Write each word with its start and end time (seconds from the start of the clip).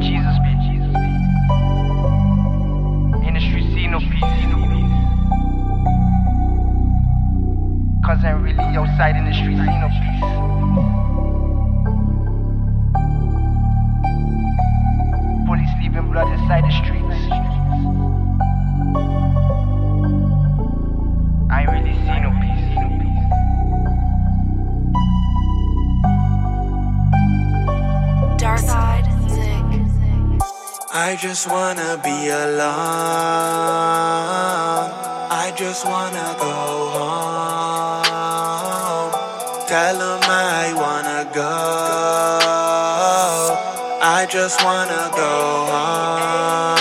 Jesus 0.00 0.36
be. 0.42 0.50
In 3.26 3.34
the 3.34 3.40
street, 3.40 3.68
see 3.74 3.86
no 3.86 3.98
peace. 4.00 4.22
Cause 8.04 8.24
I'm 8.24 8.42
really 8.42 8.76
outside 8.76 9.16
in 9.16 9.24
the 9.26 9.32
street, 9.34 9.58
see 9.58 9.78
no 9.78 9.88
peace. 10.00 10.24
Police 15.46 15.74
leaving 15.82 16.10
blood 16.10 16.28
inside 16.32 16.64
the 16.64 16.72
streets. 16.82 17.20
I 21.50 21.60
ain't 21.62 21.70
really 21.70 21.94
see 21.94 22.20
no 22.20 22.30
peace. 22.40 23.09
I 30.92 31.14
just 31.14 31.48
wanna 31.48 32.00
be 32.02 32.30
alone. 32.30 32.58
I 35.30 35.52
just 35.56 35.86
wanna 35.86 36.34
go 36.36 36.90
home. 36.90 38.02
Tell 39.68 39.96
them 39.96 40.20
I 40.24 40.72
wanna 40.74 41.30
go. 41.32 41.46
I 44.02 44.26
just 44.28 44.64
wanna 44.64 45.08
go 45.14 45.66
home. 45.70 46.74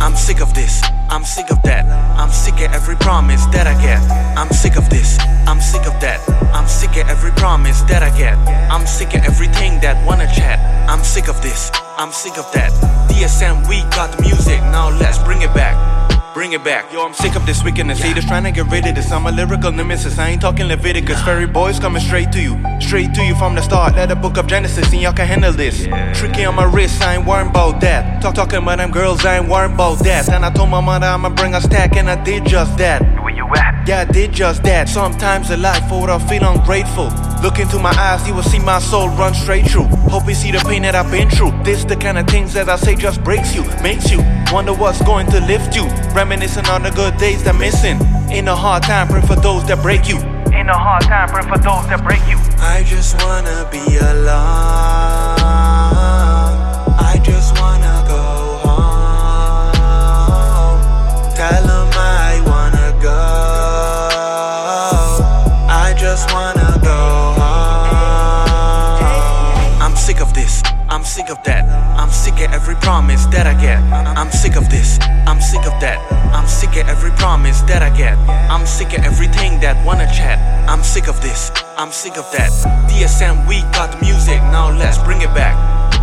I'm 0.00 0.14
sick 0.14 0.40
of 0.40 0.54
this. 0.54 0.80
I'm 1.10 1.24
sick 1.24 1.50
of 1.50 1.60
that. 1.62 1.84
I'm 2.16 2.30
sick 2.30 2.60
of 2.60 2.72
every 2.72 2.94
promise 2.94 3.44
that 3.46 3.66
I 3.66 3.74
get. 3.82 4.00
I'm 4.38 4.52
sick 4.52 4.76
of 4.76 4.88
this. 4.88 5.18
I'm 5.48 5.60
sick 5.60 5.84
of 5.84 5.98
that. 6.00 6.20
I'm 6.54 6.68
sick 6.68 6.96
of 6.96 7.08
every 7.08 7.32
promise 7.32 7.82
that 7.90 8.04
I 8.04 8.16
get. 8.16 8.38
I'm 8.70 8.86
sick 8.86 9.14
of 9.14 9.24
everything 9.24 9.80
that 9.80 9.96
wanna 10.06 10.32
chat. 10.32 10.60
I'm 10.88 11.02
sick 11.02 11.26
of 11.26 11.42
this. 11.42 11.72
I'm 11.98 12.12
sick 12.12 12.38
of 12.38 12.46
that. 12.52 12.70
DSM, 13.10 13.68
we 13.68 13.82
got 13.90 14.16
the 14.16 14.22
music. 14.22 14.60
Now 14.70 14.88
let's 14.88 15.18
bring 15.18 15.42
it 15.42 15.52
back. 15.52 15.74
Bring 16.32 16.52
it 16.52 16.62
back. 16.62 16.92
Yo, 16.92 17.04
I'm 17.04 17.12
sick 17.12 17.34
of 17.34 17.44
this 17.44 17.64
wickedness. 17.64 17.98
Haters 17.98 18.24
trying 18.24 18.44
to 18.44 18.52
get 18.52 18.70
rid 18.70 18.86
of 18.86 18.94
this. 18.94 19.10
I'm 19.10 19.26
a 19.26 19.32
lyrical 19.32 19.72
nemesis. 19.72 20.16
I 20.16 20.28
ain't 20.28 20.40
talking 20.40 20.68
Leviticus. 20.68 21.20
Fairy 21.24 21.48
boys 21.48 21.80
coming 21.80 22.00
straight 22.00 22.30
to 22.30 22.40
you. 22.40 22.54
Straight 22.80 23.14
to 23.14 23.24
you 23.24 23.34
from 23.34 23.56
the 23.56 23.62
start. 23.62 23.96
Let 23.96 24.10
the 24.10 24.14
book 24.14 24.36
of 24.36 24.46
Genesis 24.46 24.92
and 24.92 25.02
y'all 25.02 25.12
can 25.12 25.26
handle 25.26 25.52
this. 25.52 25.88
Tricky 26.16 26.44
on 26.44 26.54
my 26.54 26.70
wrist. 26.72 27.02
I 27.02 27.16
ain't 27.16 27.26
worried 27.26 27.48
about 27.48 27.80
that. 27.80 28.22
Talk 28.22 28.36
talking 28.36 28.62
about 28.62 28.78
them 28.78 28.92
girls. 28.92 29.24
I 29.24 29.38
ain't 29.38 29.48
worried 29.48 29.74
about 29.74 29.98
that. 30.04 30.28
And 30.28 30.44
I 30.44 30.52
told 30.52 30.70
my 30.70 30.80
mother 30.80 31.06
I'ma 31.06 31.30
bring 31.30 31.56
a 31.56 31.60
stack. 31.60 31.96
And 31.96 32.08
I 32.08 32.22
did 32.22 32.46
just 32.46 32.78
that. 32.78 33.02
Where 33.20 33.34
you 33.34 33.44
at? 33.56 33.88
Yeah, 33.88 34.04
I 34.08 34.12
did 34.12 34.30
just 34.30 34.62
that. 34.62 34.88
Sometimes 34.88 35.50
in 35.50 35.60
life, 35.62 35.88
for 35.88 36.02
what 36.02 36.10
I 36.10 36.18
feel 36.28 36.44
ungrateful. 36.48 37.10
Look 37.42 37.58
into 37.60 37.78
my 37.78 37.92
eyes, 37.92 38.26
you 38.26 38.34
will 38.34 38.42
see 38.42 38.58
my 38.58 38.80
soul 38.80 39.08
run 39.10 39.32
straight 39.32 39.70
through. 39.70 39.86
Hope 40.10 40.26
you 40.26 40.34
see 40.34 40.50
the 40.50 40.58
pain 40.58 40.82
that 40.82 40.94
I've 40.94 41.10
been 41.10 41.30
through. 41.30 41.52
This 41.62 41.84
the 41.84 41.96
kind 41.96 42.18
of 42.18 42.26
things 42.26 42.52
that 42.54 42.68
I 42.68 42.76
say 42.76 42.96
just 42.96 43.22
breaks 43.22 43.54
you, 43.54 43.64
makes 43.82 44.10
you 44.10 44.20
wonder 44.52 44.74
what's 44.74 45.00
going 45.02 45.26
to 45.28 45.40
lift 45.40 45.76
you. 45.76 45.86
Reminiscing 46.14 46.66
on 46.66 46.82
the 46.82 46.90
good 46.90 47.16
days 47.16 47.42
that 47.44 47.54
missing. 47.54 48.00
In 48.30 48.48
a 48.48 48.56
hard 48.56 48.82
time, 48.82 49.06
pray 49.08 49.20
for 49.22 49.36
those 49.36 49.64
that 49.68 49.80
break 49.82 50.08
you. 50.08 50.18
In 50.52 50.68
a 50.68 50.76
hard 50.76 51.02
time, 51.04 51.28
pray 51.28 51.42
for 51.42 51.58
those 51.58 51.86
that 51.88 52.02
break 52.02 52.26
you. 52.28 52.38
I 52.58 52.82
just 52.84 53.14
wanna 53.22 53.68
be 53.70 53.96
alone. 53.98 55.38
I 56.98 57.20
just 57.22 57.56
wanna 57.60 58.04
go 58.08 58.58
home. 58.66 59.72
Tell 61.36 61.62
them 61.62 61.88
I 61.94 62.42
wanna 62.46 62.92
go. 63.00 63.16
I 65.70 65.94
just 65.96 66.32
wanna 66.32 66.57
sick 71.08 71.30
of 71.30 71.42
that. 71.42 71.64
I'm 71.98 72.10
sick 72.10 72.34
of 72.34 72.52
every 72.52 72.74
promise 72.76 73.24
that 73.32 73.46
I 73.46 73.54
get. 73.58 73.80
I'm 74.18 74.30
sick 74.30 74.56
of 74.56 74.68
this. 74.68 74.98
I'm 75.26 75.40
sick 75.40 75.64
of 75.64 75.72
that. 75.80 75.98
I'm 76.36 76.46
sick 76.46 76.76
of 76.76 76.86
every 76.86 77.10
promise 77.12 77.62
that 77.62 77.82
I 77.82 77.88
get. 77.96 78.16
I'm 78.52 78.66
sick 78.66 78.92
of 78.92 79.04
everything 79.04 79.58
that 79.60 79.74
wanna 79.86 80.06
chat. 80.12 80.38
I'm 80.68 80.82
sick 80.82 81.08
of 81.08 81.20
this. 81.22 81.50
I'm 81.78 81.92
sick 81.92 82.18
of 82.18 82.30
that. 82.32 82.50
DSM, 82.90 83.48
we 83.48 83.62
got 83.72 83.92
the 83.92 83.98
music. 84.04 84.36
Now 84.52 84.70
let's 84.70 84.98
bring 84.98 85.22
it 85.22 85.32
back. 85.34 85.56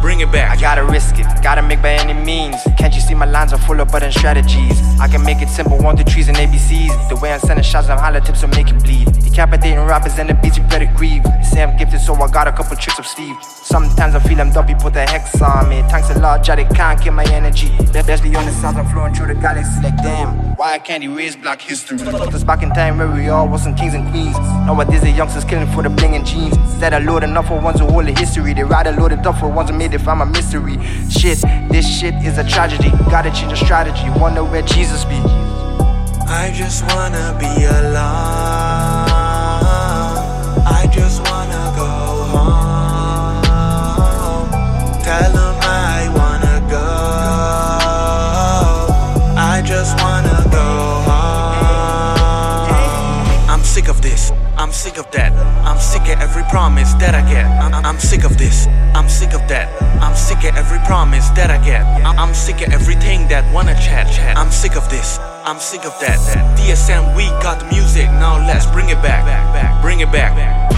Bring 0.00 0.20
it 0.20 0.32
back. 0.32 0.45
I 0.56 0.60
gotta 0.60 0.84
risk 0.84 1.18
it, 1.18 1.26
gotta 1.42 1.60
make 1.60 1.82
by 1.82 1.90
any 1.90 2.14
means. 2.14 2.56
Can't 2.78 2.94
you 2.94 3.00
see 3.02 3.14
my 3.14 3.26
lines 3.26 3.52
are 3.52 3.58
full 3.58 3.78
of 3.78 3.92
button 3.92 4.10
strategies? 4.10 4.80
I 4.98 5.06
can 5.06 5.22
make 5.22 5.42
it 5.42 5.50
simple, 5.50 5.76
one, 5.76 5.98
two, 5.98 6.04
trees, 6.04 6.28
and 6.28 6.36
ABCs. 6.38 7.10
The 7.10 7.16
way 7.16 7.30
I'm 7.30 7.40
sending 7.40 7.62
shots, 7.62 7.90
I'm 7.90 7.98
hollow 7.98 8.20
tips 8.20 8.40
will 8.40 8.48
make 8.48 8.70
it 8.70 8.82
bleed. 8.82 9.12
Decapitating 9.20 9.80
rappers 9.80 10.18
and 10.18 10.30
the 10.30 10.34
beats, 10.34 10.56
you 10.56 10.64
better 10.64 10.90
grieve. 10.96 11.24
They 11.24 11.42
say 11.42 11.62
I'm 11.62 11.76
gifted, 11.76 12.00
so 12.00 12.14
I 12.14 12.30
got 12.30 12.48
a 12.48 12.52
couple 12.52 12.74
tricks 12.74 12.98
up 12.98 13.04
Steve. 13.04 13.36
Sometimes 13.42 14.14
I 14.14 14.18
feel 14.20 14.40
I'm 14.40 14.50
dumpy, 14.50 14.74
put 14.74 14.94
the 14.94 15.04
hex 15.04 15.42
on 15.42 15.68
me. 15.68 15.82
Thanks 15.90 16.08
a 16.08 16.18
lot, 16.18 16.42
they 16.46 16.64
can't 16.64 16.98
kill 17.02 17.12
my 17.12 17.24
energy. 17.24 17.70
Let's 17.92 18.22
be 18.22 18.34
honest, 18.34 18.58
sounds 18.62 18.78
I'm 18.78 18.86
flowing 18.86 19.12
through 19.12 19.34
the 19.34 19.34
galaxy 19.34 19.82
like 19.82 19.96
damn. 19.98 20.56
Why 20.56 20.78
can't 20.78 21.02
he 21.02 21.10
erase 21.10 21.36
black 21.36 21.60
history? 21.60 21.98
Put 21.98 22.32
us 22.32 22.44
back 22.44 22.62
in 22.62 22.70
time 22.70 22.96
where 22.96 23.10
we 23.12 23.28
all 23.28 23.46
wasn't 23.46 23.76
kings 23.76 23.92
and 23.92 24.08
queens. 24.10 24.38
Nowadays 24.64 25.02
the 25.02 25.10
youngsters 25.10 25.44
killing 25.44 25.70
for 25.72 25.82
the 25.82 25.90
bling 25.90 26.14
and 26.14 26.24
jeans. 26.24 26.56
Instead 26.56 26.94
I 26.94 26.98
loading 27.00 27.30
enough 27.30 27.48
for 27.48 27.60
ones 27.60 27.80
who 27.80 27.86
hold 27.86 28.06
the 28.06 28.12
history, 28.12 28.54
they 28.54 28.64
rather 28.64 28.92
load 28.92 29.12
it 29.12 29.26
up 29.26 29.38
for 29.38 29.48
ones 29.48 29.68
who 29.68 29.76
made 29.76 29.92
it 29.92 30.00
from 30.00 30.22
a 30.22 30.26
mystery. 30.26 30.45
Shit, 31.10 31.42
this 31.70 31.86
shit 31.98 32.14
is 32.24 32.38
a 32.38 32.48
tragedy. 32.48 32.90
Gotta 33.10 33.30
change 33.32 33.50
the 33.50 33.56
strategy. 33.56 34.08
Wonder 34.20 34.44
where 34.44 34.62
Jesus 34.62 35.04
be. 35.04 35.16
I 36.28 36.52
just 36.54 36.84
wanna 36.94 37.36
be 37.38 37.64
alone. 37.64 37.96
I 40.64 40.88
sick 54.76 54.98
of 54.98 55.10
that. 55.10 55.32
I'm 55.64 55.80
sick 55.80 56.02
of 56.02 56.20
every 56.20 56.42
promise 56.50 56.92
that 57.00 57.14
I 57.14 57.22
get. 57.32 57.46
I'm, 57.46 57.72
I'm 57.72 57.98
sick 57.98 58.24
of 58.24 58.36
this. 58.36 58.66
I'm 58.94 59.08
sick 59.08 59.32
of 59.32 59.40
that. 59.48 59.72
I'm 60.02 60.14
sick 60.14 60.44
of 60.44 60.54
every 60.54 60.78
promise 60.80 61.30
that 61.30 61.50
I 61.50 61.56
get. 61.64 61.82
I'm, 62.04 62.18
I'm 62.18 62.34
sick 62.34 62.60
of 62.60 62.72
everything 62.74 63.26
that 63.28 63.42
wanna 63.54 63.74
chat. 63.74 64.12
chat. 64.12 64.36
I'm 64.36 64.50
sick 64.50 64.76
of 64.76 64.88
this. 64.90 65.18
I'm 65.48 65.58
sick 65.58 65.86
of 65.86 65.98
that. 66.00 66.18
DSM, 66.58 67.16
we 67.16 67.24
got 67.40 67.60
the 67.60 67.66
music. 67.74 68.04
Now 68.20 68.36
let's 68.36 68.66
bring 68.66 68.90
it 68.90 69.00
back. 69.00 69.24
Bring 69.80 70.00
it 70.00 70.12
back. 70.12 70.75